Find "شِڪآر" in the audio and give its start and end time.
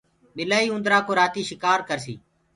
1.49-1.79